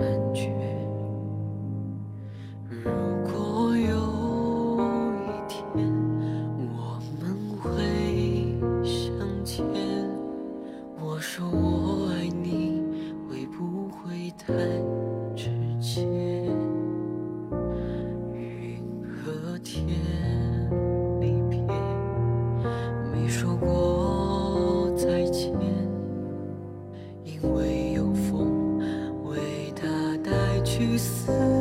[0.00, 0.59] 安全。
[30.80, 31.59] 绿色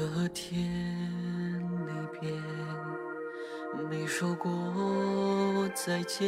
[0.00, 0.64] 隔天
[1.86, 2.30] 离别
[3.90, 4.50] 没说过
[5.74, 6.26] 再见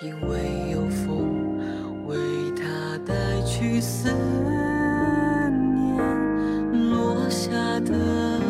[0.00, 1.58] 因为有风
[2.08, 2.16] 为
[2.56, 4.50] 他带去思念。
[6.90, 8.40] 落下的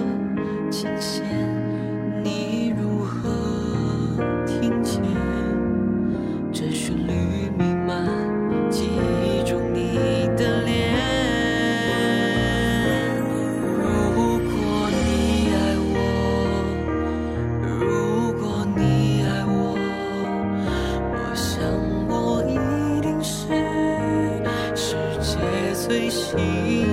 [0.70, 1.67] 琴弦
[26.30, 26.87] 情。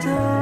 [0.00, 0.37] done.